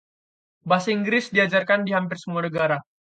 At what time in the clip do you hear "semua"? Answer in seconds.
2.19-2.41